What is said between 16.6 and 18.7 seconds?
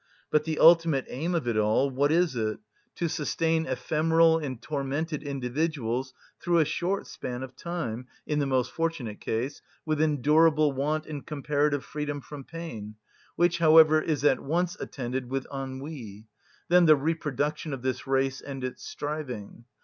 then the reproduction of this race and